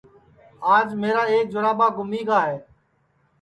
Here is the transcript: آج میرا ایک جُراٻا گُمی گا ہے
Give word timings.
آج 0.75 0.87
میرا 1.01 1.21
ایک 1.31 1.45
جُراٻا 1.53 1.87
گُمی 1.97 2.21
گا 2.27 2.39
ہے 2.47 2.57